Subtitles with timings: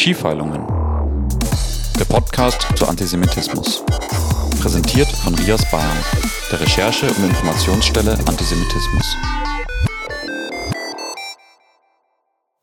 [0.00, 0.66] Skifeilungen.
[1.98, 3.84] Der Podcast zu Antisemitismus.
[4.58, 5.98] Präsentiert von Rias Bayern,
[6.50, 9.16] der Recherche- und Informationsstelle Antisemitismus.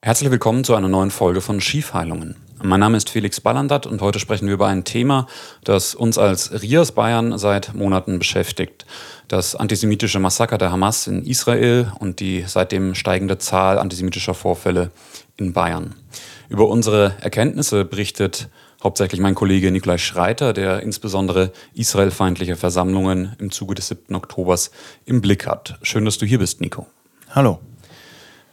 [0.01, 2.37] Herzlich willkommen zu einer neuen Folge von Skifeilungen.
[2.67, 5.27] Mein Name ist Felix Ballandert und heute sprechen wir über ein Thema,
[5.63, 8.85] das uns als Rias Bayern seit Monaten beschäftigt.
[9.29, 14.91] Das antisemitische Massaker der Hamas in Israel und die seitdem steigende Zahl antisemitischer Vorfälle
[15.37, 15.95] in Bayern.
[16.49, 18.49] Über unsere Erkenntnisse berichtet
[18.83, 24.13] hauptsächlich mein Kollege Nikolai Schreiter, der insbesondere israelfeindliche Versammlungen im Zuge des 7.
[24.13, 24.71] Oktobers
[25.05, 25.79] im Blick hat.
[25.83, 26.85] Schön, dass du hier bist, Nico.
[27.29, 27.59] Hallo.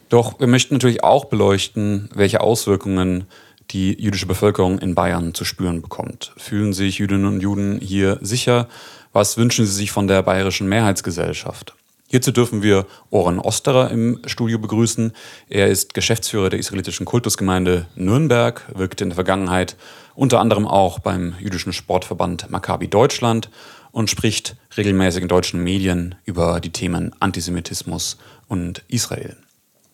[0.07, 3.25] Doch wir möchten natürlich auch beleuchten, welche Auswirkungen
[3.71, 6.33] die jüdische Bevölkerung in Bayern zu spüren bekommt.
[6.37, 8.67] Fühlen sich Jüdinnen und Juden hier sicher?
[9.13, 11.75] Was wünschen sie sich von der bayerischen Mehrheitsgesellschaft?
[12.07, 15.11] Hierzu dürfen wir Oren Osterer im Studio begrüßen.
[15.49, 19.75] Er ist Geschäftsführer der israelitischen Kultusgemeinde Nürnberg, wirkte in der Vergangenheit
[20.13, 23.49] unter anderem auch beim jüdischen Sportverband Maccabi Deutschland
[23.91, 29.35] und spricht regelmäßig in deutschen Medien über die Themen Antisemitismus und Israel.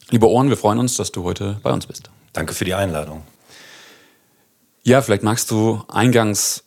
[0.10, 2.10] Lieber Oren, wir freuen uns, dass du heute bei uns bist.
[2.34, 3.24] Danke für die Einladung.
[4.84, 6.64] Ja, vielleicht magst du eingangs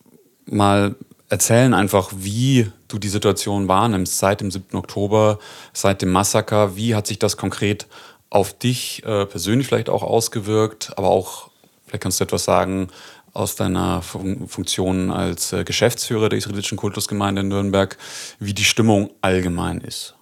[0.46, 0.94] mal
[1.28, 4.76] erzählen einfach, wie du die Situation wahrnimmst seit dem 7.
[4.76, 5.40] Oktober,
[5.72, 6.76] seit dem Massaker.
[6.76, 7.88] Wie hat sich das konkret
[8.30, 11.50] auf dich äh, persönlich vielleicht auch ausgewirkt, aber auch,
[11.86, 12.88] vielleicht kannst du etwas sagen,
[13.32, 17.98] aus deiner Fun Funktion als äh, Geschäftsführer der israelitischen Kultusgemeinde in Nürnberg,
[18.38, 20.13] wie die Stimmung allgemein ist.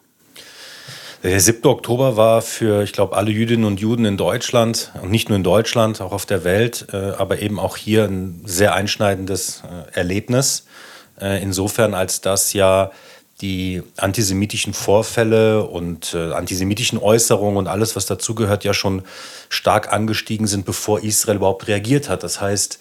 [1.22, 1.64] Der 7.
[1.66, 5.44] Oktober war für, ich glaube, alle Jüdinnen und Juden in Deutschland und nicht nur in
[5.44, 10.66] Deutschland, auch auf der Welt, äh, aber eben auch hier ein sehr einschneidendes äh, Erlebnis.
[11.20, 12.90] Äh, insofern, als das ja
[13.40, 19.02] die antisemitischen Vorfälle und äh, antisemitischen Äußerungen und alles, was dazugehört, ja schon
[19.48, 22.24] stark angestiegen sind, bevor Israel überhaupt reagiert hat.
[22.24, 22.80] Das heißt,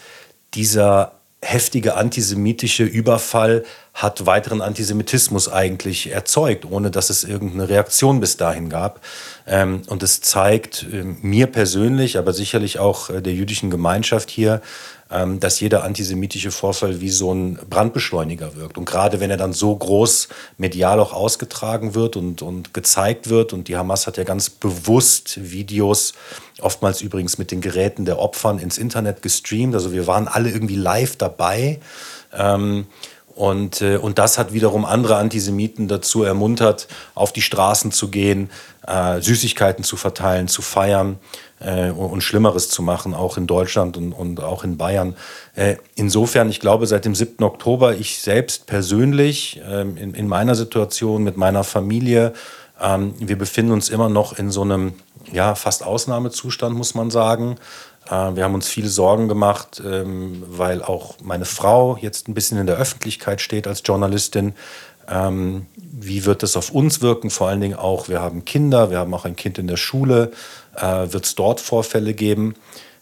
[0.55, 1.11] dieser
[1.43, 8.69] heftige antisemitische Überfall hat weiteren Antisemitismus eigentlich erzeugt, ohne dass es irgendeine Reaktion bis dahin
[8.69, 9.01] gab.
[9.47, 14.61] Ähm, und es zeigt äh, mir persönlich, aber sicherlich auch äh, der jüdischen Gemeinschaft hier,
[14.61, 15.00] ähm,
[15.39, 18.77] dass jeder antisemitische Vorfall wie so ein Brandbeschleuniger wirkt.
[18.77, 23.51] Und gerade wenn er dann so groß medial auch ausgetragen wird und, und gezeigt wird,
[23.51, 26.13] und die Hamas hat ja ganz bewusst Videos,
[26.61, 29.75] oftmals übrigens mit den Geräten der Opfern, ins Internet gestreamt.
[29.75, 31.79] Also wir waren alle irgendwie live dabei.
[32.33, 32.87] Ähm,
[33.41, 38.51] und, äh, und das hat wiederum andere Antisemiten dazu ermuntert, auf die Straßen zu gehen,
[38.85, 41.17] äh, Süßigkeiten zu verteilen, zu feiern
[41.59, 45.15] äh, und Schlimmeres zu machen, auch in Deutschland und, und auch in Bayern.
[45.55, 47.43] Äh, insofern, ich glaube, seit dem 7.
[47.43, 52.33] Oktober, ich selbst persönlich ähm, in, in meiner Situation mit meiner Familie,
[52.79, 54.93] ähm, wir befinden uns immer noch in so einem
[55.31, 57.55] ja, fast Ausnahmezustand, muss man sagen.
[58.07, 62.57] Äh, wir haben uns viele Sorgen gemacht, ähm, weil auch meine Frau jetzt ein bisschen
[62.57, 64.53] in der Öffentlichkeit steht als Journalistin.
[65.07, 67.29] Ähm, wie wird das auf uns wirken?
[67.29, 70.31] Vor allen Dingen auch, wir haben Kinder, wir haben auch ein Kind in der Schule.
[70.75, 72.55] Äh, wird es dort Vorfälle geben?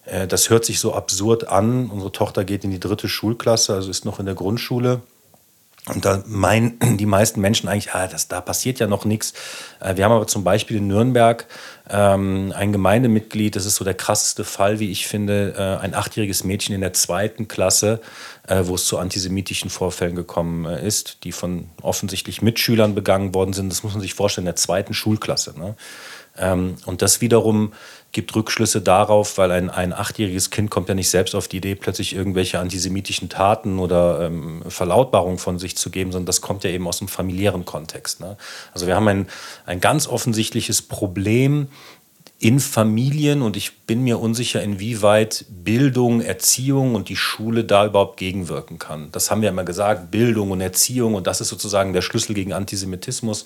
[0.05, 1.89] Äh, das hört sich so absurd an.
[1.89, 5.01] Unsere Tochter geht in die dritte Schulklasse, also ist noch in der Grundschule.
[5.93, 9.33] Und da meinen die meisten Menschen eigentlich, ah, das, da passiert ja noch nichts.
[9.79, 11.45] Äh, wir haben aber zum Beispiel in Nürnberg
[11.89, 16.43] ähm, ein Gemeindemitglied, das ist so der krasseste Fall, wie ich finde, äh, ein achtjähriges
[16.43, 17.99] Mädchen in der zweiten Klasse,
[18.47, 23.53] äh, wo es zu antisemitischen Vorfällen gekommen äh, ist, die von offensichtlich Mitschülern begangen worden
[23.53, 23.71] sind.
[23.71, 25.57] Das muss man sich vorstellen, in der zweiten Schulklasse.
[25.57, 25.75] Ne?
[26.37, 27.73] Ähm, und das wiederum
[28.11, 31.75] gibt Rückschlüsse darauf, weil ein, ein achtjähriges Kind kommt ja nicht selbst auf die Idee,
[31.75, 36.71] plötzlich irgendwelche antisemitischen Taten oder ähm, Verlautbarungen von sich zu geben, sondern das kommt ja
[36.71, 38.19] eben aus dem familiären Kontext.
[38.19, 38.35] Ne?
[38.73, 39.27] Also wir haben ein,
[39.65, 41.67] ein ganz offensichtliches Problem
[42.41, 48.15] in Familien und ich bin mir unsicher, inwieweit Bildung, Erziehung und die Schule da überhaupt
[48.15, 49.09] gegenwirken kann.
[49.11, 52.53] Das haben wir immer gesagt, Bildung und Erziehung und das ist sozusagen der Schlüssel gegen
[52.53, 53.45] Antisemitismus.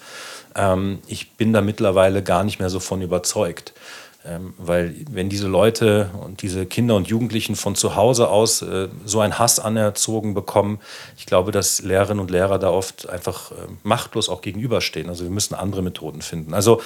[0.55, 3.73] Ähm, ich bin da mittlerweile gar nicht mehr so von überzeugt.
[4.25, 8.87] Ähm, weil wenn diese Leute und diese Kinder und Jugendlichen von zu Hause aus äh,
[9.03, 10.79] so einen Hass anerzogen bekommen,
[11.17, 15.09] ich glaube, dass Lehrerinnen und Lehrer da oft einfach äh, machtlos auch gegenüberstehen.
[15.09, 16.53] Also wir müssen andere Methoden finden.
[16.53, 16.81] Also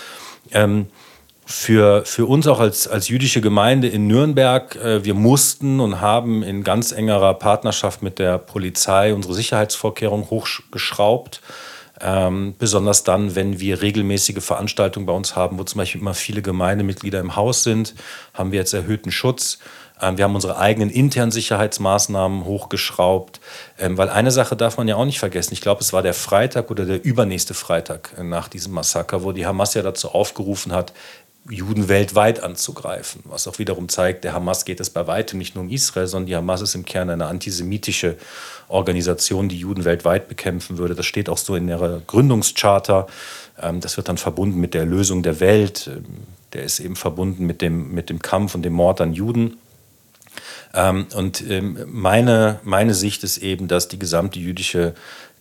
[0.52, 0.88] ähm,
[1.46, 6.42] für, für uns auch als, als jüdische Gemeinde in Nürnberg, äh, wir mussten und haben
[6.42, 11.42] in ganz engerer Partnerschaft mit der Polizei unsere Sicherheitsvorkehrungen hochgeschraubt.
[12.00, 16.42] Ähm, besonders dann, wenn wir regelmäßige Veranstaltungen bei uns haben, wo zum Beispiel immer viele
[16.42, 17.96] Gemeindemitglieder im Haus sind,
[18.34, 19.60] haben wir jetzt erhöhten Schutz.
[20.02, 23.40] Ähm, wir haben unsere eigenen internen Sicherheitsmaßnahmen hochgeschraubt,
[23.80, 25.54] ähm, weil eine Sache darf man ja auch nicht vergessen.
[25.54, 29.46] Ich glaube, es war der Freitag oder der übernächste Freitag nach diesem Massaker, wo die
[29.46, 30.94] Hamas ja dazu aufgerufen hat,
[31.50, 33.22] Juden weltweit anzugreifen.
[33.26, 36.28] Was auch wiederum zeigt, der Hamas geht es bei weitem nicht nur um Israel, sondern
[36.28, 38.18] die Hamas ist im Kern eine antisemitische
[38.68, 40.96] Organisation, die Juden weltweit bekämpfen würde.
[40.96, 43.08] Das steht auch so in ihrer Gründungscharta.
[43.62, 45.90] Ähm, das wird dann verbunden mit der Lösung der Welt.
[45.92, 46.06] Ähm,
[46.54, 49.58] der ist eben verbunden mit dem, mit dem Kampf und dem Mord an Juden.
[50.74, 51.44] Ähm, und
[51.88, 54.94] meine, meine Sicht ist eben, dass die gesamte jüdische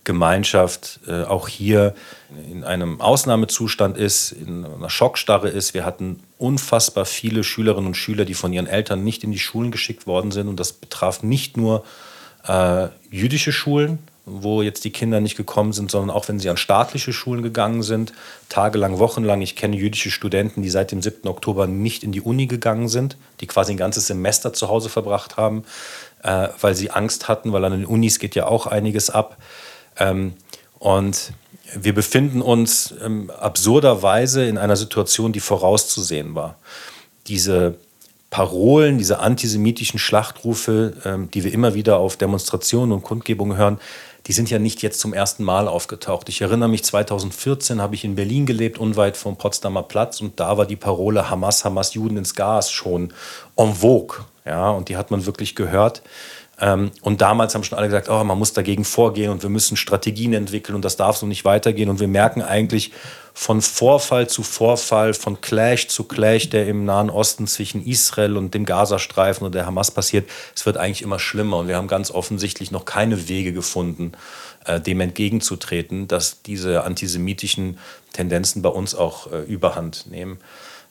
[0.07, 1.93] Gemeinschaft äh, auch hier
[2.49, 5.73] in einem Ausnahmezustand ist, in einer Schockstarre ist.
[5.73, 9.69] Wir hatten unfassbar viele Schülerinnen und Schüler, die von ihren Eltern nicht in die Schulen
[9.69, 10.47] geschickt worden sind.
[10.47, 11.83] Und das betraf nicht nur
[12.47, 16.57] äh, jüdische Schulen, wo jetzt die Kinder nicht gekommen sind, sondern auch wenn sie an
[16.57, 18.13] staatliche Schulen gegangen sind,
[18.47, 19.41] tagelang, wochenlang.
[19.41, 21.27] Ich kenne jüdische Studenten, die seit dem 7.
[21.27, 25.35] Oktober nicht in die Uni gegangen sind, die quasi ein ganzes Semester zu Hause verbracht
[25.35, 25.65] haben,
[26.23, 29.37] äh, weil sie Angst hatten, weil an den Unis geht ja auch einiges ab.
[29.99, 30.33] Ähm,
[30.79, 31.33] und
[31.75, 36.57] wir befinden uns ähm, absurderweise in einer Situation, die vorauszusehen war.
[37.27, 37.75] Diese
[38.29, 43.79] Parolen, diese antisemitischen Schlachtrufe, ähm, die wir immer wieder auf Demonstrationen und Kundgebungen hören,
[44.27, 46.27] die sind ja nicht jetzt zum ersten Mal aufgetaucht.
[46.27, 50.57] Ich erinnere mich, 2014 habe ich in Berlin gelebt, unweit vom Potsdamer Platz, und da
[50.57, 53.13] war die Parole Hamas, Hamas, Juden ins Gas schon
[53.55, 54.25] en vogue.
[54.45, 56.01] Ja, und die hat man wirklich gehört.
[56.59, 59.77] Ähm, und damals haben schon alle gesagt, oh, man muss dagegen vorgehen und wir müssen
[59.77, 61.89] Strategien entwickeln und das darf so nicht weitergehen.
[61.89, 62.91] Und wir merken eigentlich
[63.33, 68.55] von Vorfall zu Vorfall, von Clash zu Clash, der im Nahen Osten zwischen Israel und
[68.55, 71.57] dem Gazastreifen und der Hamas passiert, es wird eigentlich immer schlimmer.
[71.57, 74.13] Und wir haben ganz offensichtlich noch keine Wege gefunden,
[74.65, 77.77] äh, dem entgegenzutreten, dass diese antisemitischen
[78.13, 80.39] Tendenzen bei uns auch äh, überhand nehmen.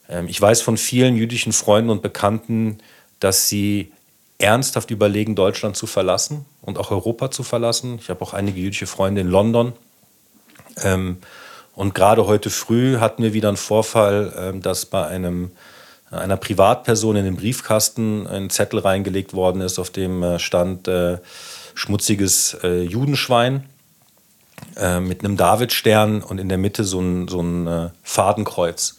[0.09, 2.79] Ähm, ich weiß von vielen jüdischen Freunden und Bekannten,
[3.19, 3.91] dass sie
[4.39, 7.99] ernsthaft überlegen, Deutschland zu verlassen und auch Europa zu verlassen.
[8.01, 9.73] Ich habe auch einige jüdische Freunde in London.
[10.83, 11.19] Ähm,
[11.75, 15.53] und gerade heute früh hatten wir wieder einen Vorfall, ähm, dass bei einem,
[16.11, 21.19] einer Privatperson in den Briefkasten ein Zettel reingelegt worden ist, auf dem äh, stand äh,
[21.75, 23.65] schmutziges äh, Judenschwein
[24.77, 28.99] äh, mit einem Davidstern und in der Mitte so ein, so ein äh, Fadenkreuz.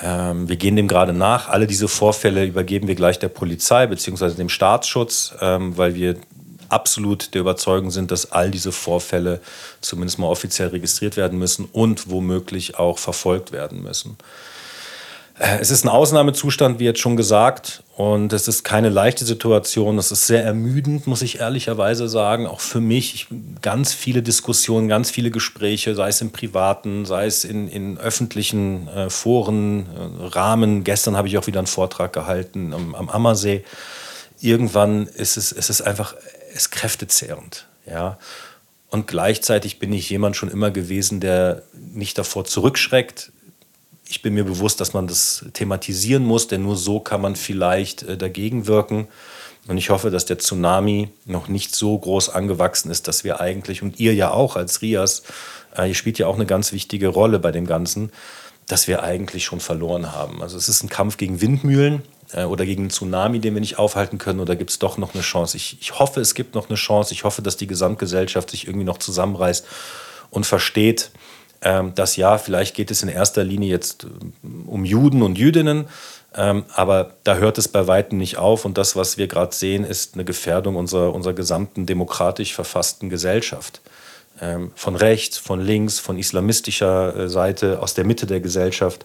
[0.00, 1.48] Ähm, wir gehen dem gerade nach.
[1.48, 4.30] Alle diese Vorfälle übergeben wir gleich der Polizei bzw.
[4.30, 6.16] dem Staatsschutz, ähm, weil wir
[6.68, 9.40] absolut der Überzeugung sind, dass all diese Vorfälle
[9.80, 14.16] zumindest mal offiziell registriert werden müssen und womöglich auch verfolgt werden müssen.
[15.38, 19.98] Äh, es ist ein Ausnahmezustand, wie jetzt schon gesagt, und es ist keine leichte Situation.
[19.98, 23.14] Es ist sehr ermüdend, muss ich ehrlicherweise sagen, auch für mich.
[23.14, 23.26] Ich,
[23.62, 28.88] ganz viele Diskussionen, ganz viele Gespräche, sei es im privaten, sei es in, in öffentlichen
[28.88, 30.84] äh, Foren, äh, Rahmen.
[30.84, 33.64] Gestern habe ich auch wieder einen Vortrag gehalten am, am Ammersee.
[34.40, 36.14] Irgendwann ist es, es ist einfach,
[36.54, 37.66] es kräftezehrend.
[37.86, 38.18] Ja.
[38.90, 43.32] Und gleichzeitig bin ich jemand schon immer gewesen, der nicht davor zurückschreckt,
[44.08, 48.02] ich bin mir bewusst, dass man das thematisieren muss, denn nur so kann man vielleicht
[48.02, 49.08] äh, dagegen wirken.
[49.66, 53.82] Und ich hoffe, dass der Tsunami noch nicht so groß angewachsen ist, dass wir eigentlich,
[53.82, 55.24] und ihr ja auch als Rias,
[55.76, 58.10] äh, ihr spielt ja auch eine ganz wichtige Rolle bei dem Ganzen,
[58.66, 60.42] dass wir eigentlich schon verloren haben.
[60.42, 62.02] Also es ist ein Kampf gegen Windmühlen
[62.32, 65.12] äh, oder gegen einen Tsunami, den wir nicht aufhalten können, oder gibt es doch noch
[65.12, 65.58] eine Chance?
[65.58, 67.12] Ich, ich hoffe, es gibt noch eine Chance.
[67.12, 69.66] Ich hoffe, dass die Gesamtgesellschaft sich irgendwie noch zusammenreißt
[70.30, 71.10] und versteht,
[71.60, 75.86] dass ja, vielleicht geht es in erster Linie jetzt ähm, um Juden und Jüdinnen,
[76.36, 78.64] ähm, aber da hört es bei weitem nicht auf.
[78.64, 83.80] Und das, was wir gerade sehen, ist eine Gefährdung unserer, unserer gesamten demokratisch verfassten Gesellschaft.
[84.40, 89.04] Ähm, von rechts, von links, von islamistischer äh, Seite, aus der Mitte der Gesellschaft.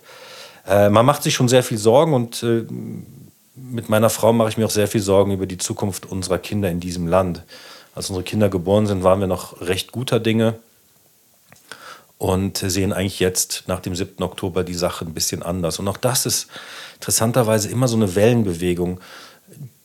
[0.67, 2.65] Äh, man macht sich schon sehr viel Sorgen und äh,
[3.55, 6.69] mit meiner Frau mache ich mir auch sehr viel Sorgen über die Zukunft unserer Kinder
[6.69, 7.43] in diesem Land.
[7.95, 10.55] Als unsere Kinder geboren sind, waren wir noch recht guter Dinge
[12.17, 14.23] und sehen eigentlich jetzt nach dem 7.
[14.23, 15.79] Oktober die Sache ein bisschen anders.
[15.79, 16.47] Und auch das ist
[16.95, 18.99] interessanterweise immer so eine Wellenbewegung.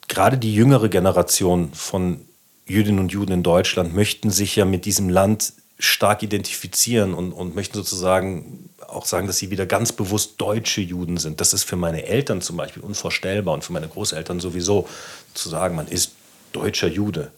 [0.07, 2.21] Gerade die jüngere Generation von
[2.65, 7.55] Jüdinnen und Juden in Deutschland möchten sich ja mit diesem Land stark identifizieren und, und
[7.55, 11.39] möchten sozusagen auch sagen, dass sie wieder ganz bewusst deutsche Juden sind.
[11.39, 14.87] Das ist für meine Eltern zum Beispiel unvorstellbar und für meine Großeltern sowieso
[15.33, 16.11] zu sagen, man ist
[16.51, 17.31] deutscher Jude.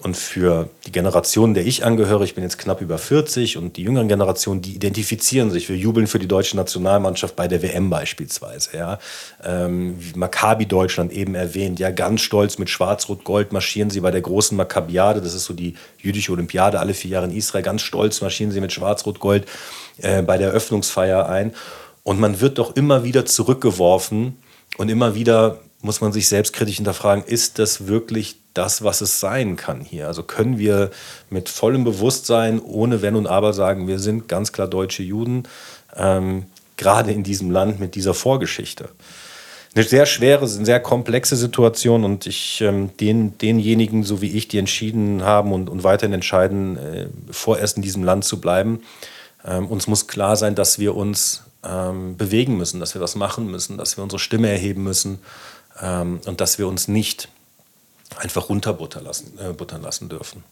[0.00, 3.82] Und für die Generation, der ich angehöre, ich bin jetzt knapp über 40 und die
[3.82, 5.68] jüngeren Generationen, die identifizieren sich.
[5.68, 8.76] Wir jubeln für die deutsche Nationalmannschaft bei der WM beispielsweise.
[8.76, 8.98] Ja.
[9.42, 14.56] Ähm, Maccabi Deutschland eben erwähnt, ja, ganz stolz mit Schwarz-Rot-Gold marschieren sie bei der großen
[14.56, 18.52] Maccabiade, das ist so die jüdische Olympiade alle vier Jahre in Israel, ganz stolz marschieren
[18.52, 19.46] sie mit Schwarz-Rot-Gold
[19.98, 21.54] äh, bei der Eröffnungsfeier ein.
[22.04, 24.38] Und man wird doch immer wieder zurückgeworfen
[24.78, 29.56] und immer wieder muss man sich selbstkritisch hinterfragen, ist das wirklich das, was es sein
[29.56, 30.08] kann hier.
[30.08, 30.90] Also können wir
[31.30, 35.44] mit vollem Bewusstsein, ohne Wenn und Aber sagen, wir sind ganz klar deutsche Juden.
[35.96, 38.88] Ähm, gerade in diesem Land mit dieser Vorgeschichte.
[39.74, 44.58] Eine sehr schwere, sehr komplexe Situation und ich ähm, den, denjenigen, so wie ich, die
[44.58, 48.80] entschieden haben und, und weiterhin entscheiden, äh, vorerst in diesem Land zu bleiben,
[49.44, 53.50] ähm, uns muss klar sein, dass wir uns ähm, bewegen müssen, dass wir was machen
[53.50, 55.18] müssen, dass wir unsere Stimme erheben müssen
[55.82, 57.28] ähm, und dass wir uns nicht
[58.16, 60.44] einfach runterbuttern lassen, äh, buttern lassen dürfen.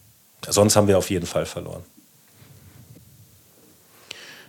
[0.49, 1.83] Sonst haben wir auf jeden Fall verloren.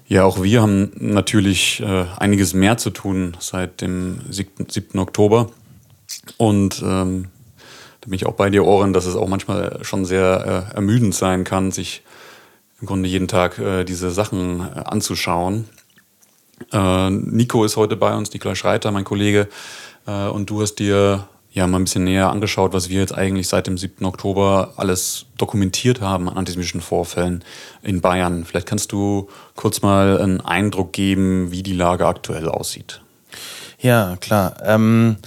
[0.07, 4.69] Ja, auch wir haben natürlich äh, einiges mehr zu tun seit dem 7.
[4.69, 4.99] 7.
[4.99, 5.51] Oktober.
[6.37, 7.27] Und ähm,
[8.01, 11.13] da bin ich auch bei dir, Oren, dass es auch manchmal schon sehr äh, ermüdend
[11.13, 12.03] sein kann, sich
[12.79, 15.67] im Grunde jeden Tag äh, diese Sachen äh, anzuschauen.
[16.71, 19.49] Äh, Nico ist heute bei uns, Nikolai Schreiter, mein Kollege,
[20.07, 23.47] äh, und du hast dir ja mal ein bisschen näher angeschaut, was wir jetzt eigentlich
[23.47, 24.05] seit dem 7.
[24.05, 27.43] Oktober alles dokumentiert haben an antisemitischen Vorfällen
[27.81, 28.45] in Bayern.
[28.45, 33.01] Vielleicht kannst du kurz mal einen Eindruck geben, wie die Lage aktuell aussieht.
[33.79, 34.55] Ja, klar.
[34.63, 35.17] Ähm,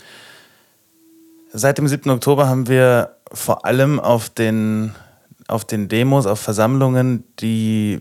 [1.52, 2.10] seit dem 7.
[2.10, 4.94] Oktober haben wir vor allem auf den,
[5.48, 8.00] auf den Demos, auf Versammlungen, die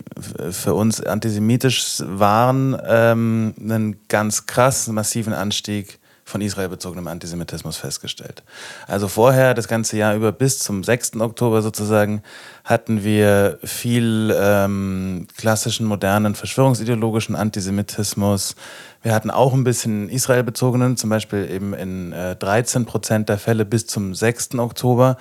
[0.50, 5.99] für uns antisemitisch waren, ähm, einen ganz krass massiven Anstieg
[6.30, 8.42] von Israel bezogenem Antisemitismus festgestellt.
[8.86, 11.16] Also vorher, das ganze Jahr über bis zum 6.
[11.20, 12.22] Oktober sozusagen,
[12.64, 18.54] hatten wir viel ähm, klassischen, modernen, verschwörungsideologischen Antisemitismus.
[19.02, 23.64] Wir hatten auch ein bisschen Israel-bezogenen, zum Beispiel eben in äh, 13 Prozent der Fälle
[23.64, 24.54] bis zum 6.
[24.58, 25.16] Oktober.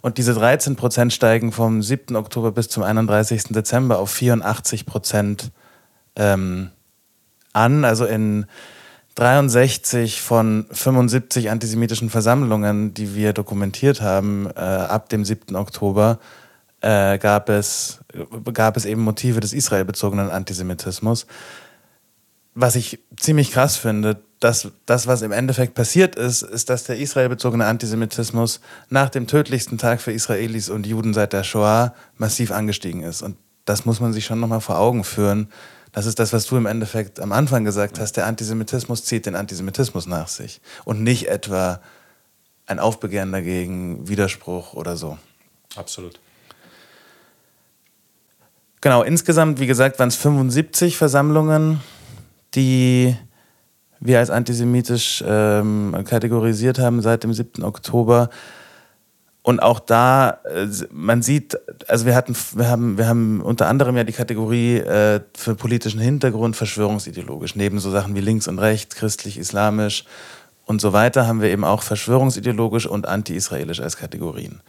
[0.00, 2.16] Und diese 13 Prozent steigen vom 7.
[2.16, 3.44] Oktober bis zum 31.
[3.50, 5.50] Dezember auf 84 Prozent
[6.16, 6.70] ähm,
[7.52, 7.84] an.
[7.84, 8.46] Also in
[9.14, 15.54] 63 von 75 antisemitischen Versammlungen, die wir dokumentiert haben, äh, ab dem 7.
[15.54, 16.18] Oktober,
[16.80, 18.00] äh, gab, es,
[18.52, 21.26] gab es eben Motive des israelbezogenen Antisemitismus.
[22.54, 26.98] Was ich ziemlich krass finde, dass das, was im Endeffekt passiert ist, ist, dass der
[26.98, 33.02] israelbezogene Antisemitismus nach dem tödlichsten Tag für Israelis und Juden seit der Shoah massiv angestiegen
[33.02, 33.22] ist.
[33.22, 35.48] Und das muss man sich schon nochmal vor Augen führen,
[35.94, 38.16] das ist das, was du im Endeffekt am Anfang gesagt hast.
[38.16, 41.80] Der Antisemitismus zieht den Antisemitismus nach sich und nicht etwa
[42.66, 45.18] ein Aufbegehren dagegen, Widerspruch oder so.
[45.76, 46.18] Absolut.
[48.80, 51.80] Genau, insgesamt, wie gesagt, waren es 75 Versammlungen,
[52.54, 53.16] die
[54.00, 57.62] wir als antisemitisch ähm, kategorisiert haben seit dem 7.
[57.62, 58.30] Oktober.
[59.46, 63.94] Und auch da, äh, man sieht, also wir hatten, wir haben, wir haben unter anderem
[63.94, 67.54] ja die Kategorie äh, für politischen Hintergrund verschwörungsideologisch.
[67.54, 70.06] Neben so Sachen wie links und rechts, christlich, islamisch
[70.64, 74.62] und so weiter haben wir eben auch verschwörungsideologisch und anti-israelisch als Kategorien.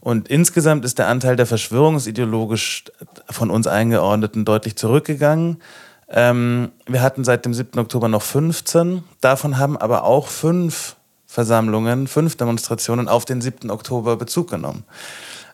[0.00, 2.84] Und insgesamt ist der Anteil der verschwörungsideologisch
[3.28, 5.58] von uns eingeordneten deutlich zurückgegangen.
[6.08, 7.78] Ähm, wir hatten seit dem 7.
[7.78, 10.96] Oktober noch 15, davon haben aber auch fünf
[11.34, 13.68] Versammlungen, fünf Demonstrationen auf den 7.
[13.68, 14.84] Oktober Bezug genommen.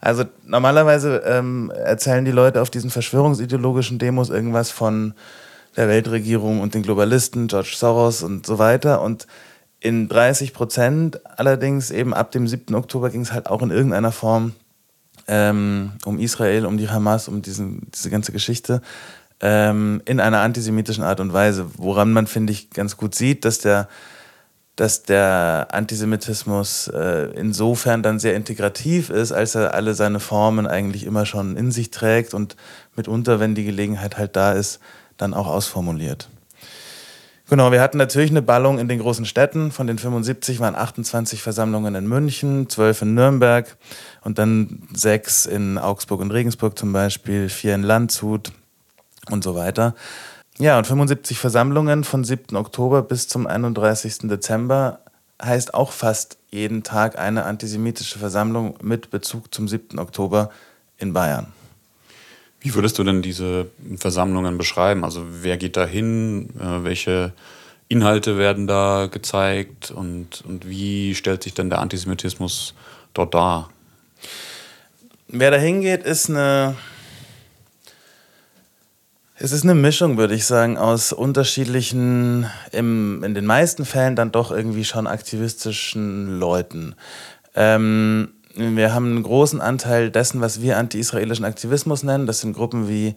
[0.03, 5.15] Also normalerweise ähm, erzählen die Leute auf diesen verschwörungsideologischen Demos irgendwas von
[5.77, 9.01] der Weltregierung und den Globalisten, George Soros und so weiter.
[9.01, 9.27] Und
[9.81, 12.75] in 30 Prozent allerdings eben ab dem 7.
[12.75, 14.53] Oktober ging es halt auch in irgendeiner Form
[15.29, 18.83] ähm, um Israel, um die Hamas, um diesen, diese ganze Geschichte
[19.41, 23.61] ähm, in einer antisemitischen Art und Weise, woran man, finde ich, ganz gut sieht, dass
[23.61, 23.89] der
[24.81, 31.05] dass der Antisemitismus äh, insofern dann sehr integrativ ist, als er alle seine Formen eigentlich
[31.05, 32.57] immer schon in sich trägt und
[32.97, 34.81] mitunter, wenn die Gelegenheit halt da ist,
[35.19, 36.31] dann auch ausformuliert.
[37.51, 39.71] Genau, wir hatten natürlich eine Ballung in den großen Städten.
[39.71, 43.77] Von den 75 waren 28 Versammlungen in München, 12 in Nürnberg
[44.25, 48.51] und dann sechs in Augsburg und Regensburg zum Beispiel, vier in Landshut
[49.29, 49.95] und so weiter.
[50.61, 52.55] Ja, und 75 Versammlungen von 7.
[52.55, 54.29] Oktober bis zum 31.
[54.29, 54.99] Dezember
[55.43, 59.99] heißt auch fast jeden Tag eine antisemitische Versammlung mit Bezug zum 7.
[59.99, 60.51] Oktober
[60.99, 61.47] in Bayern.
[62.61, 65.03] Wie würdest du denn diese Versammlungen beschreiben?
[65.03, 66.51] Also wer geht da hin?
[66.61, 67.33] Äh, welche
[67.89, 69.91] Inhalte werden da gezeigt?
[69.91, 72.75] Und, und wie stellt sich denn der Antisemitismus
[73.15, 73.71] dort dar?
[75.27, 76.77] Wer da hingeht, ist eine
[79.43, 84.33] es ist eine Mischung, würde ich sagen, aus unterschiedlichen, im, in den meisten Fällen dann
[84.33, 86.95] doch irgendwie schon aktivistischen Leuten.
[87.55, 92.27] Ähm, wir haben einen großen Anteil dessen, was wir anti-israelischen Aktivismus nennen.
[92.27, 93.15] Das sind Gruppen wie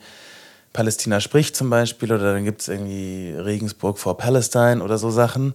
[0.71, 5.53] Palästina spricht zum Beispiel oder dann gibt es irgendwie Regensburg for Palestine oder so Sachen.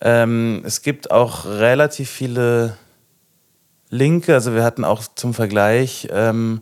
[0.00, 2.76] Ähm, es gibt auch relativ viele
[3.90, 6.60] Linke, also wir hatten auch zum Vergleich ähm,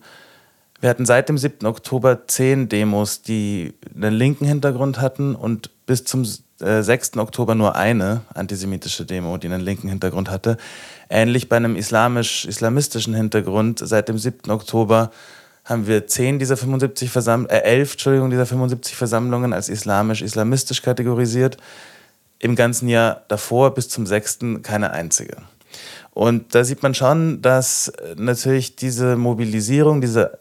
[0.85, 1.67] Wir hatten seit dem 7.
[1.67, 6.29] Oktober zehn Demos, die einen linken Hintergrund hatten und bis zum
[6.61, 7.17] äh, 6.
[7.17, 10.59] Oktober nur eine antisemitische Demo, die einen linken Hintergrund hatte.
[11.09, 14.51] Ähnlich bei einem islamisch-islamistischen Hintergrund seit dem 7.
[14.51, 15.11] Oktober
[15.65, 21.57] haben wir zehn dieser 75 Versam äh, elf, Entschuldigung, dieser 75 Versammlungen als islamisch-islamistisch kategorisiert.
[22.41, 24.61] Im ganzen Jahr davor bis zum 6.
[24.63, 25.39] keine einzige.
[26.15, 30.39] Und da sieht man schon, dass natürlich diese Mobilisierung, diese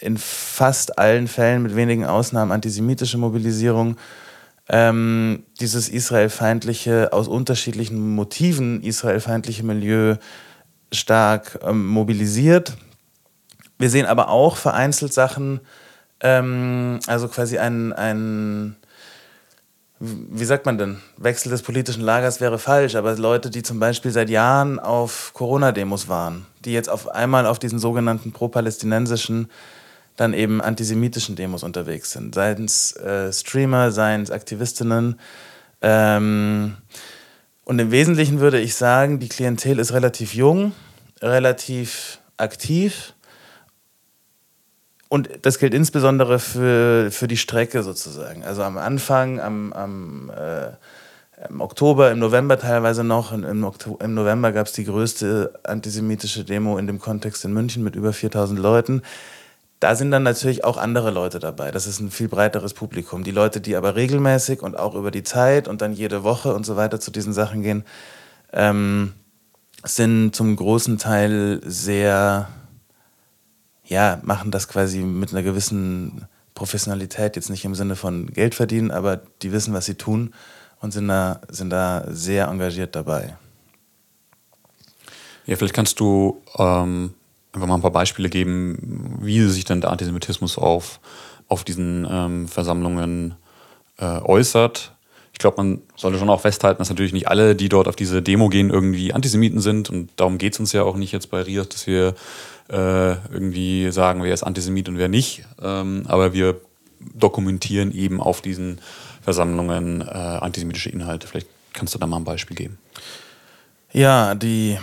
[0.00, 3.96] in fast allen Fällen mit wenigen Ausnahmen antisemitische Mobilisierung,
[4.68, 10.16] ähm, dieses israelfeindliche, aus unterschiedlichen Motiven israelfeindliche Milieu
[10.92, 12.76] stark ähm, mobilisiert.
[13.78, 15.60] Wir sehen aber auch vereinzelt Sachen,
[16.20, 18.76] ähm, also quasi ein, ein,
[20.00, 24.12] wie sagt man denn, Wechsel des politischen Lagers wäre falsch, aber Leute, die zum Beispiel
[24.12, 29.48] seit Jahren auf Corona-Demos waren, die jetzt auf einmal auf diesen sogenannten pro-palästinensischen
[30.16, 32.34] dann eben antisemitischen Demos unterwegs sind.
[32.34, 35.18] Seien es äh, Streamer, seien es Aktivistinnen.
[35.80, 36.76] Ähm,
[37.64, 40.72] und im Wesentlichen würde ich sagen, die Klientel ist relativ jung,
[41.22, 43.14] relativ aktiv.
[45.08, 48.44] Und das gilt insbesondere für, für die Strecke sozusagen.
[48.44, 50.68] Also am Anfang, am, am äh,
[51.48, 53.32] im Oktober, im November teilweise noch.
[53.32, 57.84] Im, Oktober, im November gab es die größte antisemitische Demo in dem Kontext in München
[57.84, 59.02] mit über 4000 Leuten
[59.80, 61.70] da sind dann natürlich auch andere Leute dabei.
[61.70, 63.22] Das ist ein viel breiteres Publikum.
[63.22, 66.66] Die Leute, die aber regelmäßig und auch über die Zeit und dann jede Woche und
[66.66, 67.84] so weiter zu diesen Sachen gehen,
[68.52, 69.12] ähm,
[69.84, 72.48] sind zum großen Teil sehr,
[73.88, 78.90] ja, machen das quasi mit einer gewissen Professionalität, jetzt nicht im Sinne von Geld verdienen,
[78.90, 80.34] aber die wissen, was sie tun
[80.80, 83.36] und sind da, sind da sehr engagiert dabei.
[85.46, 87.14] Ja, vielleicht kannst du ähm,
[87.52, 91.00] einfach mal ein paar Beispiele geben, wie sich dann der Antisemitismus auf,
[91.48, 93.36] auf diesen ähm, Versammlungen
[93.96, 94.94] äh, äußert.
[95.38, 98.22] Ich glaube, man sollte schon auch festhalten, dass natürlich nicht alle, die dort auf diese
[98.22, 99.88] Demo gehen, irgendwie Antisemiten sind.
[99.88, 102.16] Und darum geht es uns ja auch nicht jetzt bei Rios, dass wir
[102.68, 105.44] äh, irgendwie sagen, wer ist Antisemit und wer nicht.
[105.62, 106.60] Ähm, aber wir
[107.14, 108.80] dokumentieren eben auf diesen
[109.22, 111.28] Versammlungen äh, antisemitische Inhalte.
[111.28, 112.78] Vielleicht kannst du da mal ein Beispiel geben.
[113.92, 114.76] Ja, die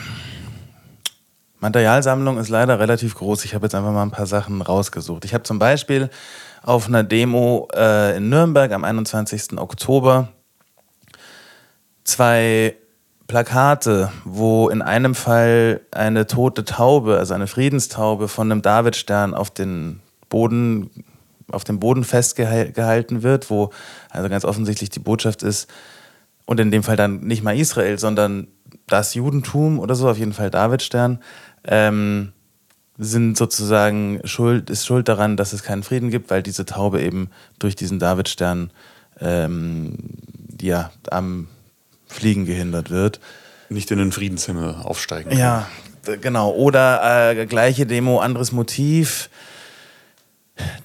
[1.59, 3.43] Materialsammlung ist leider relativ groß.
[3.43, 5.25] Ich habe jetzt einfach mal ein paar Sachen rausgesucht.
[5.25, 6.09] Ich habe zum Beispiel
[6.63, 9.57] auf einer Demo äh, in Nürnberg am 21.
[9.57, 10.29] Oktober
[12.05, 12.75] zwei
[13.27, 19.51] Plakate, wo in einem Fall eine tote Taube, also eine Friedenstaube von einem Davidstern auf
[19.51, 20.89] den Boden
[21.51, 23.69] auf dem Boden festgehalten wird, wo
[24.09, 25.69] also ganz offensichtlich die Botschaft ist,
[26.45, 28.47] und in dem Fall dann nicht mal Israel, sondern
[28.87, 31.19] das Judentum oder so, auf jeden Fall Davidstern,
[31.63, 32.33] ähm,
[32.97, 37.29] sind sozusagen schuld, ist schuld daran, dass es keinen Frieden gibt, weil diese Taube eben
[37.59, 38.71] durch diesen Davidstern
[39.19, 39.97] ähm,
[40.61, 41.47] ja, am
[42.07, 43.19] Fliegen gehindert wird.
[43.69, 45.29] Nicht in den Friedenshimmel aufsteigen.
[45.31, 45.39] Kann.
[45.39, 45.67] Ja,
[46.21, 46.51] genau.
[46.51, 49.29] Oder äh, gleiche Demo, anderes Motiv.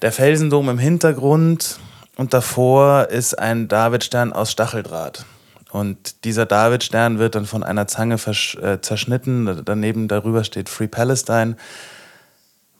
[0.01, 1.79] Der Felsendom im Hintergrund
[2.17, 5.25] und davor ist ein Davidstern aus Stacheldraht.
[5.71, 9.61] Und dieser Davidstern wird dann von einer Zange äh, zerschnitten.
[9.63, 11.55] Daneben darüber steht Free Palestine,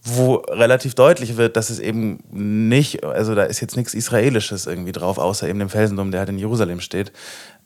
[0.04, 4.92] wo relativ deutlich wird, dass es eben nicht, also da ist jetzt nichts Israelisches irgendwie
[4.92, 7.12] drauf, außer eben dem Felsendom, der halt in Jerusalem steht.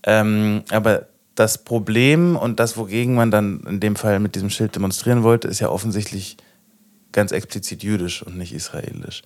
[0.03, 4.75] Ähm, aber das Problem und das, wogegen man dann in dem Fall mit diesem Schild
[4.75, 6.37] demonstrieren wollte, ist ja offensichtlich
[7.11, 9.23] ganz explizit jüdisch und nicht israelisch.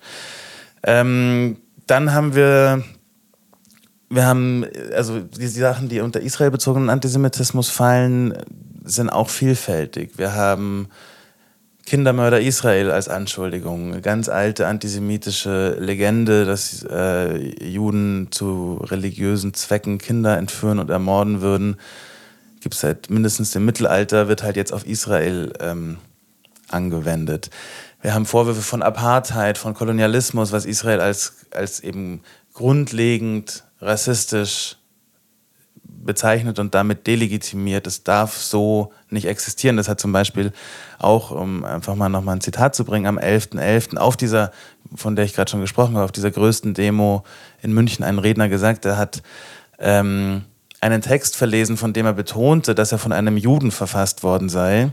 [0.84, 2.84] Ähm, dann haben wir
[4.12, 8.36] wir haben, also die Sachen, die unter Israel bezogenen Antisemitismus fallen,
[8.82, 10.18] sind auch vielfältig.
[10.18, 10.88] Wir haben
[11.90, 19.98] Kindermörder Israel als Anschuldigung, eine ganz alte antisemitische Legende, dass äh, Juden zu religiösen Zwecken
[19.98, 21.80] Kinder entführen und ermorden würden.
[22.60, 25.96] Gibt es seit mindestens dem Mittelalter, wird halt jetzt auf Israel ähm,
[26.68, 27.50] angewendet.
[28.02, 32.20] Wir haben Vorwürfe von Apartheid, von Kolonialismus, was Israel als, als eben
[32.54, 34.76] grundlegend rassistisch
[36.04, 37.86] bezeichnet und damit delegitimiert.
[37.86, 39.76] Es darf so nicht existieren.
[39.76, 40.52] Das hat zum Beispiel
[40.98, 43.58] auch, um einfach mal nochmal ein Zitat zu bringen, am 11.11.
[43.58, 43.96] .11.
[43.96, 44.52] auf dieser,
[44.94, 47.24] von der ich gerade schon gesprochen habe, auf dieser größten Demo
[47.62, 49.22] in München ein Redner gesagt, der hat
[49.78, 50.42] ähm,
[50.80, 54.90] einen Text verlesen, von dem er betonte, dass er von einem Juden verfasst worden sei.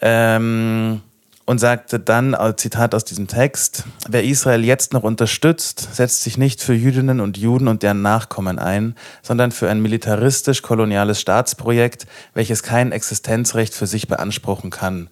[0.00, 1.00] Ähm,
[1.46, 6.60] und sagte dann, Zitat aus diesem Text, wer Israel jetzt noch unterstützt, setzt sich nicht
[6.60, 12.90] für Jüdinnen und Juden und deren Nachkommen ein, sondern für ein militaristisch-koloniales Staatsprojekt, welches kein
[12.90, 15.08] Existenzrecht für sich beanspruchen kann.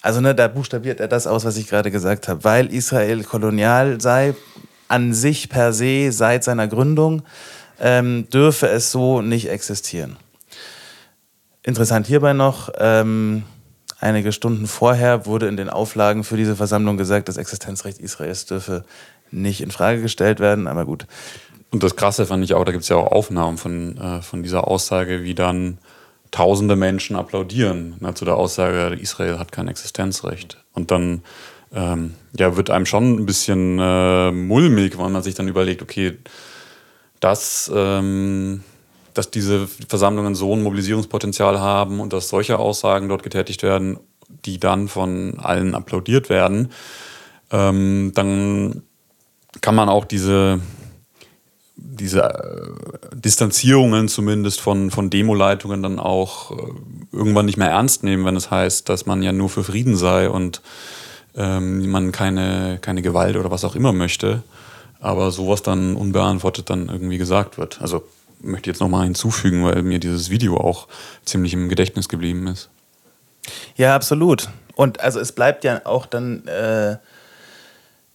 [0.00, 2.42] Also ne, da buchstabiert er das aus, was ich gerade gesagt habe.
[2.42, 4.34] Weil Israel kolonial sei,
[4.88, 7.22] an sich per se seit seiner Gründung,
[7.80, 10.16] ähm, dürfe es so nicht existieren.
[11.62, 13.44] Interessant hierbei noch, ähm,
[14.04, 18.84] einige Stunden vorher wurde in den Auflagen für diese Versammlung gesagt, das Existenzrecht Israels dürfe
[19.30, 21.06] nicht in Frage gestellt werden, aber gut.
[21.70, 24.42] Und das Krasse fand ich auch, da gibt es ja auch Aufnahmen von, äh, von
[24.42, 25.78] dieser Aussage, wie dann
[26.30, 30.58] tausende Menschen applaudieren ne, zu der Aussage, Israel hat kein Existenzrecht.
[30.72, 31.22] Und dann
[31.72, 36.18] ähm, ja, wird einem schon ein bisschen äh, mulmig, weil man sich dann überlegt, okay,
[37.20, 38.62] dass, ähm,
[39.14, 43.98] dass diese Versammlungen so ein Mobilisierungspotenzial haben und dass solche Aussagen dort getätigt werden,
[44.44, 46.72] die dann von allen applaudiert werden,
[47.50, 48.82] ähm, dann
[49.60, 50.60] kann man auch diese,
[51.76, 56.56] diese äh, Distanzierungen zumindest von, von Demoleitungen dann auch äh,
[57.12, 60.28] irgendwann nicht mehr ernst nehmen, wenn es heißt, dass man ja nur für Frieden sei
[60.28, 60.60] und
[61.36, 64.42] ähm, man keine, keine Gewalt oder was auch immer möchte,
[65.00, 67.80] aber sowas dann unbeantwortet dann irgendwie gesagt wird.
[67.80, 68.04] Also
[68.44, 70.88] möchte jetzt nochmal hinzufügen, weil mir dieses Video auch
[71.24, 72.68] ziemlich im Gedächtnis geblieben ist.
[73.76, 74.48] Ja, absolut.
[74.74, 76.96] Und also es bleibt ja auch dann äh,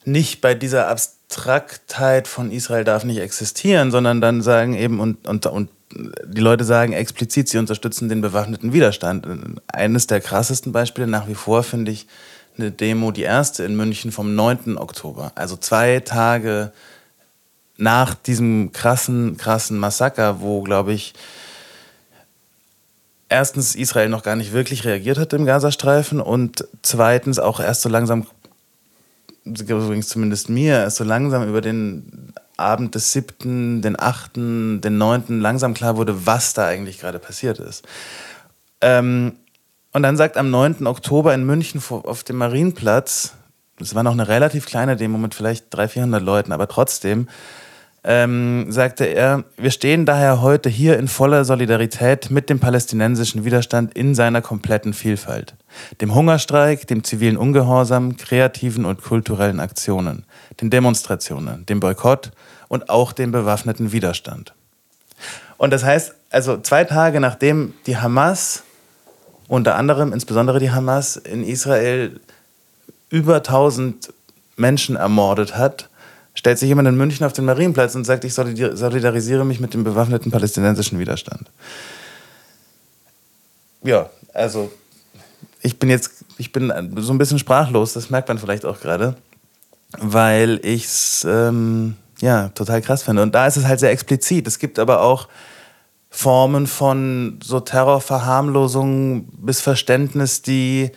[0.06, 5.46] nicht bei dieser Abstraktheit von Israel darf nicht existieren, sondern dann sagen eben und, und,
[5.46, 5.70] und
[6.26, 9.28] die Leute sagen explizit, sie unterstützen den bewaffneten Widerstand.
[9.68, 12.08] Eines der krassesten Beispiele nach wie vor finde ich
[12.58, 14.78] eine Demo, die erste in München vom 9.
[14.78, 16.72] Oktober, also zwei Tage
[17.80, 21.14] nach diesem krassen, krassen Massaker, wo, glaube ich,
[23.30, 27.90] erstens Israel noch gar nicht wirklich reagiert hat im Gazastreifen und zweitens auch erst so
[27.90, 28.28] langsam,
[29.46, 35.40] übrigens zumindest mir, erst so langsam über den Abend des 7., den 8., den 9.
[35.40, 37.88] langsam klar wurde, was da eigentlich gerade passiert ist.
[38.82, 39.38] Ähm,
[39.94, 40.86] und dann sagt am 9.
[40.86, 43.34] Oktober in München auf dem Marienplatz,
[43.78, 47.30] das war noch eine relativ kleine Demo mit vielleicht 300, 400 Leuten, aber trotzdem,
[48.04, 53.94] ähm, sagte er, wir stehen daher heute hier in voller Solidarität mit dem palästinensischen Widerstand
[53.94, 55.56] in seiner kompletten Vielfalt.
[56.00, 60.26] Dem Hungerstreik, dem zivilen Ungehorsam, kreativen und kulturellen Aktionen,
[60.62, 62.32] den Demonstrationen, dem Boykott
[62.68, 64.54] und auch dem bewaffneten Widerstand.
[65.58, 68.64] Und das heißt, also zwei Tage nachdem die Hamas
[69.50, 72.20] unter anderem insbesondere die Hamas in Israel
[73.10, 74.14] über 1000
[74.56, 75.90] Menschen ermordet hat,
[76.40, 79.84] stellt sich jemand in München auf den Marienplatz und sagt, ich solidarisiere mich mit dem
[79.84, 81.52] bewaffneten palästinensischen Widerstand.
[83.84, 84.72] Ja, also
[85.62, 89.18] ich bin jetzt, ich bin so ein bisschen sprachlos, das merkt man vielleicht auch gerade,
[89.98, 93.22] weil ich es ähm, ja total krass finde.
[93.22, 94.48] Und da ist es halt sehr explizit.
[94.48, 95.28] Es gibt aber auch
[96.10, 100.92] Formen von so Terrorverharmlosung bis Verständnis, die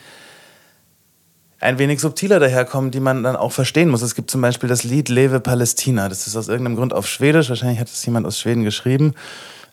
[1.62, 4.03] ein wenig subtiler daherkommen, die man dann auch verstehen muss.
[4.03, 6.09] Es gibt zum Beispiel das Lied Leve Palästina.
[6.09, 7.48] Das ist aus irgendeinem Grund auf Schwedisch.
[7.48, 9.14] Wahrscheinlich hat es jemand aus Schweden geschrieben.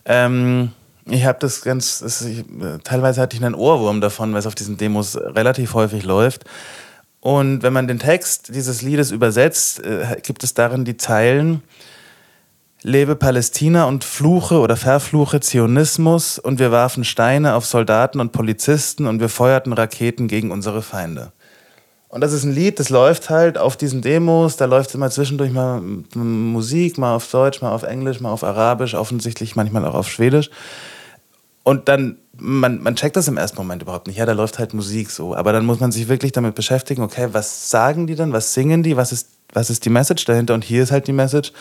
[0.04, 0.70] Ähm,
[1.06, 2.44] ich habe das ganz, das, ich,
[2.84, 6.44] teilweise hatte ich einen Ohrwurm davon, weil es auf diesen Demos relativ häufig läuft.
[7.18, 11.62] Und wenn man den Text dieses Liedes übersetzt, äh, gibt es darin die Zeilen,
[12.82, 19.06] lebe Palästina und fluche oder verfluche Zionismus und wir warfen Steine auf Soldaten und Polizisten
[19.06, 21.32] und wir feuerten Raketen gegen unsere Feinde.
[22.10, 25.52] Und das ist ein Lied, das läuft halt auf diesen Demos, da läuft immer zwischendurch
[25.52, 25.80] mal
[26.14, 30.50] Musik, mal auf Deutsch, mal auf Englisch, mal auf Arabisch, offensichtlich manchmal auch auf Schwedisch.
[31.62, 34.16] Und dann, man, man checkt das im ersten Moment überhaupt nicht.
[34.16, 35.36] Ja, da läuft halt Musik so.
[35.36, 38.82] Aber dann muss man sich wirklich damit beschäftigen, okay, was sagen die dann, was singen
[38.82, 40.54] die, was ist, was ist die Message dahinter?
[40.54, 41.52] Und hier ist halt die Message,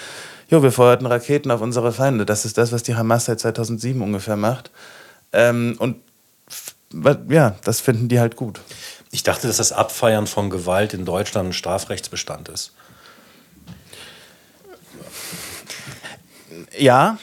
[0.49, 2.25] jo, wir feuerten Raketen auf unsere Feinde.
[2.25, 4.71] Das ist das, was die Hamas seit 2007 ungefähr macht.
[5.31, 5.97] Ähm, und
[7.29, 8.61] ja, das finden die halt gut.
[9.11, 12.73] Ich dachte, dass das Abfeiern von Gewalt in Deutschland ein Strafrechtsbestand ist.
[16.77, 17.17] Ja.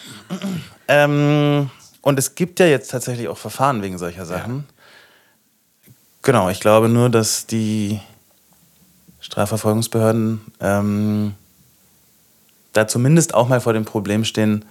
[0.89, 1.71] Ähm,
[2.03, 4.67] und es gibt ja jetzt tatsächlich auch Verfahren wegen solcher Sachen.
[5.87, 5.93] Ja.
[6.23, 8.01] Genau, ich glaube nur, dass die
[9.21, 11.35] Strafverfolgungsbehörden ähm,
[12.73, 14.65] da zumindest auch mal vor dem Problem stehen,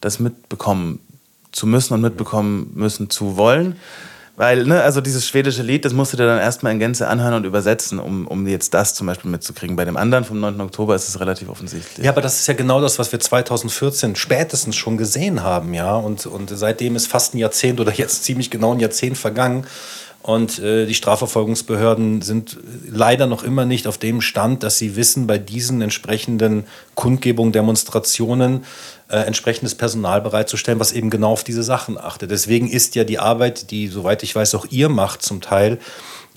[0.00, 1.00] das mitbekommen
[1.52, 3.76] zu müssen und mitbekommen müssen zu wollen.
[4.40, 7.34] Weil, ne, also dieses schwedische Lied, das musst du dir dann erstmal in Gänze anhören
[7.34, 9.76] und übersetzen, um, um jetzt das zum Beispiel mitzukriegen.
[9.76, 10.62] Bei dem anderen vom 9.
[10.62, 12.06] Oktober ist es relativ offensichtlich.
[12.06, 15.94] Ja, aber das ist ja genau das, was wir 2014 spätestens schon gesehen haben, ja.
[15.94, 19.66] Und, und seitdem ist fast ein Jahrzehnt oder jetzt ziemlich genau ein Jahrzehnt vergangen.
[20.22, 22.58] Und äh, die Strafverfolgungsbehörden sind
[22.90, 28.64] leider noch immer nicht auf dem Stand, dass sie wissen, bei diesen entsprechenden Kundgebungen, Demonstrationen
[29.08, 32.30] äh, entsprechendes Personal bereitzustellen, was eben genau auf diese Sachen achtet.
[32.30, 35.78] Deswegen ist ja die Arbeit, die, soweit ich weiß, auch ihr macht zum Teil,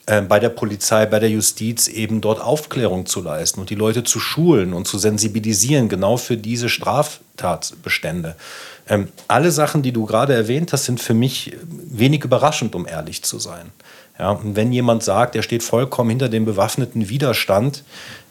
[0.06, 4.04] äh, bei der Polizei, bei der Justiz eben dort Aufklärung zu leisten und die Leute
[4.04, 8.36] zu schulen und zu sensibilisieren, genau für diese Straftatbestände.
[8.88, 13.24] Ähm, alle Sachen, die du gerade erwähnt hast, sind für mich wenig überraschend, um ehrlich
[13.24, 13.72] zu sein.
[14.20, 17.84] Ja, und wenn jemand sagt, er steht vollkommen hinter dem bewaffneten Widerstand,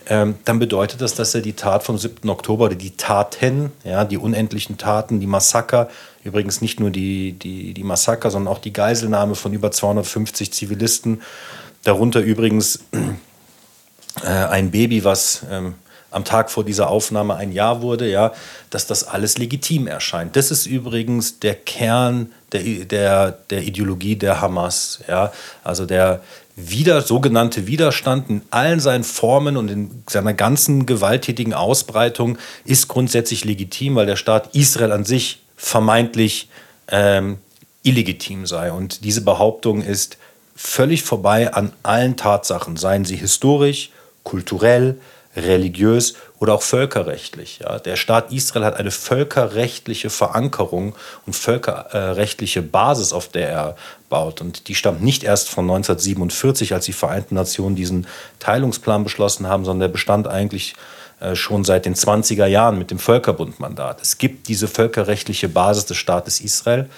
[0.07, 2.29] ähm, dann bedeutet das, dass er die Tat vom 7.
[2.29, 5.89] Oktober oder die Taten, ja, die unendlichen Taten, die Massaker,
[6.25, 11.23] übrigens nicht nur die, die, die Massaker, sondern auch die Geiselnahme von über 250 Zivilisten,
[11.85, 12.81] darunter übrigens
[14.23, 15.75] äh, ein Baby, was ähm,
[16.13, 18.33] am Tag vor dieser Aufnahme ein Jahr wurde, ja,
[18.71, 20.37] dass das alles legitim erscheint.
[20.37, 25.01] Das ist übrigens der Kern der, der, der Ideologie der Hamas.
[25.09, 25.33] Ja?
[25.65, 26.23] Also der
[26.55, 33.45] wieder, sogenannte Widerstand in allen seinen Formen und in seiner ganzen gewalttätigen Ausbreitung ist grundsätzlich
[33.45, 36.51] legitim, weil der Staat Israel an sich vermeintlich
[36.89, 37.39] ähm,
[37.83, 38.71] illegitim sei.
[38.71, 40.19] Und diese Behauptung ist
[40.55, 43.91] völlig vorbei an allen Tatsachen, seien sie historisch,
[44.23, 44.99] kulturell,
[45.37, 47.61] religiös oder auch völkerrechtlich.
[47.61, 47.79] Ja.
[47.79, 50.95] Der Staat Israel hat eine völkerrechtliche Verankerung
[51.27, 53.77] und völkerrechtliche Basis, auf der er
[54.09, 54.41] baut.
[54.41, 58.07] Und die stammt nicht erst von 1947, als die Vereinten Nationen diesen
[58.41, 60.75] Teilungsplan beschlossen haben, sondern der bestand eigentlich
[61.21, 64.03] äh, schon seit den 20er Jahren mit dem Völkerbundmandat.
[64.03, 66.91] Es gibt diese völkerrechtliche Basis des Staates Israel.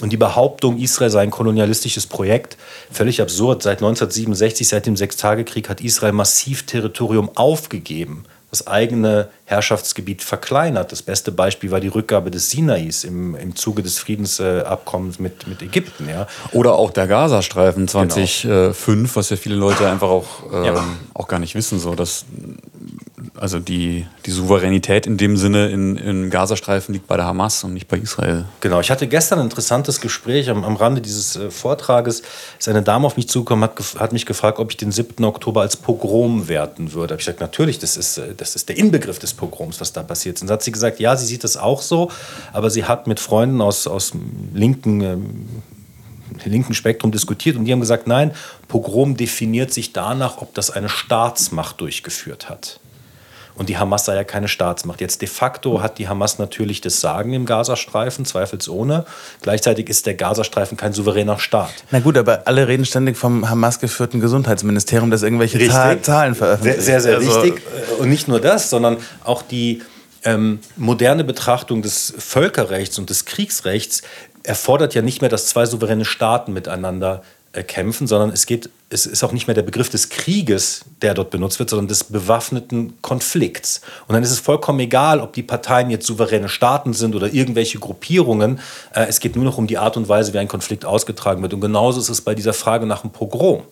[0.00, 2.56] Und die Behauptung, Israel sei ein kolonialistisches Projekt,
[2.90, 3.62] völlig absurd.
[3.62, 10.92] Seit 1967, seit dem Sechstagekrieg, hat Israel massiv Territorium aufgegeben das eigene Herrschaftsgebiet verkleinert.
[10.92, 15.60] Das beste Beispiel war die Rückgabe des Sinais im, im Zuge des Friedensabkommens mit, mit
[15.60, 16.08] Ägypten.
[16.08, 16.28] Ja.
[16.52, 19.16] Oder auch der Gazastreifen 2005, genau.
[19.16, 20.84] was ja viele Leute einfach auch, ähm, ja.
[21.14, 21.80] auch gar nicht wissen.
[21.80, 22.26] So, dass
[23.36, 27.74] also die, die Souveränität in dem Sinne in, in Gazastreifen liegt bei der Hamas und
[27.74, 28.44] nicht bei Israel.
[28.60, 32.22] Genau, ich hatte gestern ein interessantes Gespräch am, am Rande dieses äh, Vortrages.
[32.58, 35.24] Ist eine Dame auf mich zugekommen, hat, hat mich gefragt, ob ich den 7.
[35.24, 37.14] Oktober als Pogrom werten würde.
[37.14, 40.02] Habe ich gesagt, natürlich, das ist, äh, das ist der Inbegriff des Pogroms, was da
[40.04, 40.42] passiert ist.
[40.42, 42.10] Und hat sie gesagt, ja, sie sieht das auch so,
[42.52, 44.12] aber sie hat mit Freunden aus, aus
[44.52, 45.46] linken ähm,
[46.44, 48.32] linken Spektrum diskutiert und die haben gesagt, nein,
[48.66, 52.80] Pogrom definiert sich danach, ob das eine Staatsmacht durchgeführt hat.
[53.56, 55.00] Und die Hamas sei ja keine Staatsmacht.
[55.00, 59.04] Jetzt de facto hat die Hamas natürlich das Sagen im Gazastreifen, zweifelsohne.
[59.42, 61.72] Gleichzeitig ist der Gazastreifen kein souveräner Staat.
[61.92, 66.02] Na gut, aber alle reden ständig vom Hamas geführten Gesundheitsministerium, das irgendwelche richtig.
[66.02, 66.82] Zahlen veröffentlicht.
[66.82, 67.62] Sehr, sehr, sehr also wichtig.
[67.98, 69.82] Und nicht nur das, sondern auch die
[70.24, 74.02] ähm, moderne Betrachtung des Völkerrechts und des Kriegsrechts
[74.42, 79.06] erfordert ja nicht mehr, dass zwei souveräne Staaten miteinander äh, kämpfen, sondern es geht, es
[79.06, 83.00] ist auch nicht mehr der Begriff des Krieges, der dort benutzt wird, sondern des bewaffneten
[83.00, 83.80] Konflikts.
[84.08, 87.78] Und dann ist es vollkommen egal, ob die Parteien jetzt souveräne Staaten sind oder irgendwelche
[87.78, 88.58] Gruppierungen.
[88.92, 91.54] Äh, es geht nur noch um die Art und Weise, wie ein Konflikt ausgetragen wird.
[91.54, 93.62] Und genauso ist es bei dieser Frage nach dem Pogrom.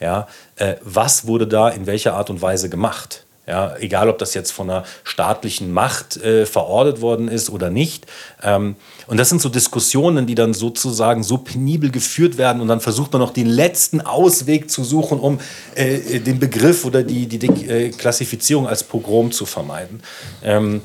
[0.00, 3.25] Ja, äh, was wurde da in welcher Art und Weise gemacht?
[3.46, 8.04] Ja, egal, ob das jetzt von einer staatlichen Macht äh, verordnet worden ist oder nicht.
[8.42, 8.74] Ähm,
[9.06, 13.12] und das sind so Diskussionen, die dann sozusagen so penibel geführt werden und dann versucht
[13.12, 15.38] man noch den letzten Ausweg zu suchen, um
[15.76, 20.02] äh, den Begriff oder die, die, die äh, Klassifizierung als Pogrom zu vermeiden.
[20.42, 20.82] Ähm,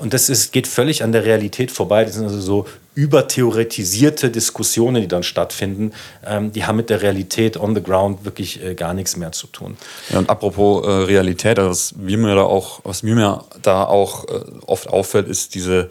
[0.00, 2.04] und das ist, geht völlig an der Realität vorbei.
[2.04, 5.92] Das sind also so übertheoretisierte Diskussionen, die dann stattfinden.
[6.26, 9.46] Ähm, die haben mit der Realität on the ground wirklich äh, gar nichts mehr zu
[9.46, 9.76] tun.
[10.10, 14.40] Ja, und apropos äh, Realität, also was mir da auch, was mir da auch äh,
[14.66, 15.90] oft auffällt, ist diese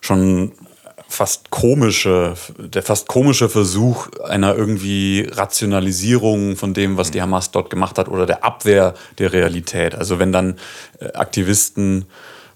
[0.00, 0.52] schon
[1.08, 7.70] fast komische, der fast komische Versuch einer irgendwie Rationalisierung von dem, was die Hamas dort
[7.70, 9.94] gemacht hat oder der Abwehr der Realität.
[9.94, 10.56] Also wenn dann
[11.00, 12.04] äh, Aktivisten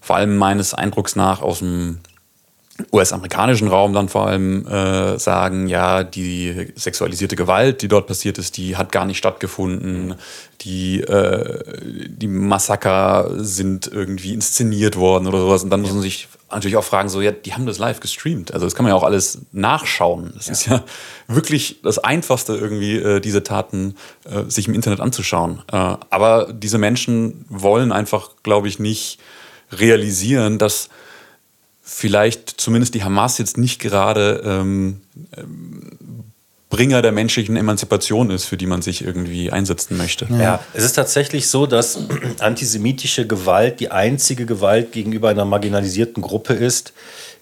[0.03, 1.99] vor allem meines Eindrucks nach aus dem
[2.91, 8.57] US-amerikanischen Raum dann vor allem äh, sagen, ja, die sexualisierte Gewalt, die dort passiert ist,
[8.57, 10.15] die hat gar nicht stattgefunden.
[10.61, 11.63] Die, äh,
[12.07, 15.63] die Massaker sind irgendwie inszeniert worden oder sowas.
[15.63, 18.53] Und dann muss man sich natürlich auch fragen, so, ja, die haben das live gestreamt.
[18.53, 20.33] Also das kann man ja auch alles nachschauen.
[20.35, 20.51] Das ja.
[20.51, 20.83] ist ja
[21.27, 25.61] wirklich das Einfachste, irgendwie äh, diese Taten äh, sich im Internet anzuschauen.
[25.71, 25.75] Äh,
[26.09, 29.19] aber diese Menschen wollen einfach, glaube ich, nicht
[29.79, 30.89] realisieren, dass
[31.81, 35.01] vielleicht zumindest die Hamas jetzt nicht gerade ähm,
[36.73, 40.25] Bringer der menschlichen Emanzipation ist, für die man sich irgendwie einsetzen möchte.
[40.31, 40.41] Ja.
[40.41, 41.99] ja, es ist tatsächlich so, dass
[42.39, 46.93] antisemitische Gewalt die einzige Gewalt gegenüber einer marginalisierten Gruppe ist,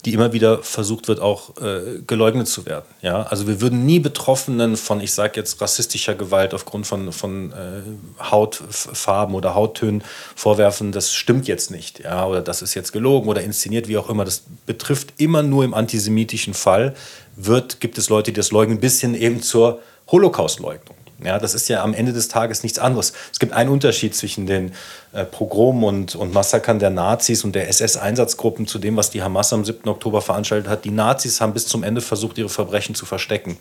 [0.05, 2.85] die immer wieder versucht wird, auch äh, geleugnet zu werden.
[3.01, 3.23] Ja?
[3.23, 8.23] Also wir würden nie Betroffenen von, ich sage jetzt, rassistischer Gewalt aufgrund von, von äh,
[8.23, 10.03] Hautfarben oder Hauttönen
[10.35, 11.99] vorwerfen, das stimmt jetzt nicht.
[11.99, 12.25] Ja?
[12.25, 14.25] Oder das ist jetzt gelogen oder inszeniert, wie auch immer.
[14.25, 16.95] Das betrifft immer nur im antisemitischen Fall,
[17.35, 20.97] wird, gibt es Leute, die das leugnen, bis hin eben zur Holocaust-Leugnung.
[21.23, 23.13] Ja, das ist ja am Ende des Tages nichts anderes.
[23.31, 24.71] Es gibt einen Unterschied zwischen den
[25.13, 29.51] äh, Pogromen und, und Massakern der Nazis und der SS-Einsatzgruppen zu dem, was die Hamas
[29.51, 29.89] am 7.
[29.89, 30.85] Oktober veranstaltet hat.
[30.85, 33.57] Die Nazis haben bis zum Ende versucht, ihre Verbrechen zu verstecken.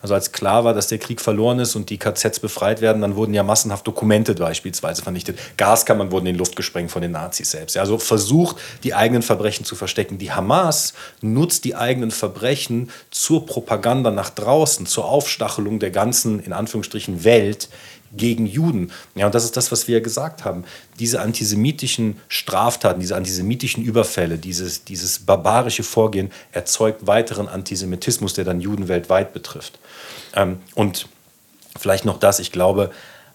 [0.00, 3.16] Also als klar war, dass der Krieg verloren ist und die KZs befreit werden, dann
[3.16, 5.38] wurden ja massenhaft Dokumente beispielsweise vernichtet.
[5.58, 7.76] Gaskammern wurden in Luft gesprengt von den Nazis selbst.
[7.76, 10.16] Also versucht, die eigenen Verbrechen zu verstecken.
[10.16, 16.54] Die Hamas nutzt die eigenen Verbrechen zur Propaganda nach draußen, zur Aufstachelung der ganzen, in
[16.54, 17.68] Anführungsstrichen, Welt
[18.16, 18.90] gegen Juden.
[19.14, 20.64] Ja, und das ist das, was wir gesagt haben.
[20.98, 28.60] Diese antisemitischen Straftaten, diese antisemitischen Überfälle, dieses, dieses barbarische Vorgehen erzeugt weiteren Antisemitismus, der dann
[28.60, 29.78] Juden weltweit betrifft.
[30.34, 31.08] Ähm, und
[31.78, 32.90] vielleicht noch das, ich glaube,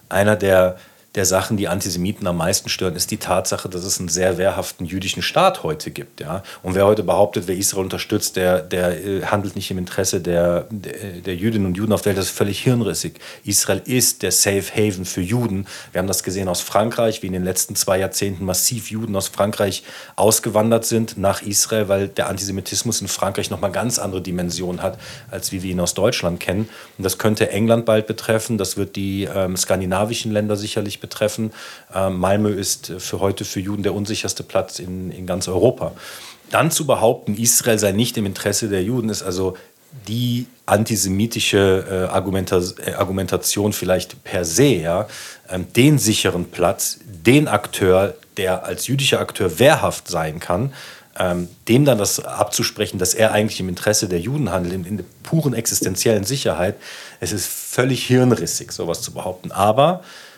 [0.08, 0.78] einer der
[1.16, 4.86] der Sachen, die Antisemiten am meisten stören, ist die Tatsache, dass es einen sehr wehrhaften
[4.86, 6.20] jüdischen Staat heute gibt.
[6.20, 6.44] Ja?
[6.62, 10.66] Und wer heute behauptet, wer Israel unterstützt, der, der äh, handelt nicht im Interesse der,
[10.70, 12.18] der, der Jüdinnen und Juden auf der Welt.
[12.18, 13.18] Das ist völlig hirnrissig.
[13.44, 15.66] Israel ist der Safe Haven für Juden.
[15.90, 19.26] Wir haben das gesehen aus Frankreich, wie in den letzten zwei Jahrzehnten massiv Juden aus
[19.26, 19.82] Frankreich
[20.14, 24.96] ausgewandert sind nach Israel, weil der Antisemitismus in Frankreich nochmal ganz andere Dimensionen hat,
[25.32, 26.68] als wie wir ihn aus Deutschland kennen.
[26.98, 28.58] Und das könnte England bald betreffen.
[28.58, 31.52] Das wird die ähm, skandinavischen Länder sicherlich betreffen.
[31.94, 35.92] Ähm, Malmö ist für heute für Juden der unsicherste Platz in, in ganz Europa.
[36.50, 39.56] Dann zu behaupten, Israel sei nicht im Interesse der Juden, ist also
[40.06, 45.08] die antisemitische äh, Argumenta äh, Argumentation vielleicht per se, ja,
[45.48, 50.72] ähm, den sicheren Platz, den Akteur, der als jüdischer Akteur wehrhaft sein kann,
[51.18, 54.96] ähm, dem dann das abzusprechen, dass er eigentlich im Interesse der Juden handelt, in, in
[54.98, 56.76] der puren existenziellen Sicherheit,
[57.18, 59.50] es ist völlig hirnrissig, sowas zu behaupten.
[59.50, 60.29] Aber äh,